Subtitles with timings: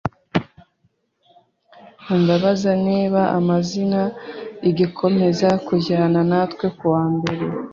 [2.21, 4.01] Ndabaza niba amani
[4.67, 7.43] agikomeza kujyana natwe kuwa mbere.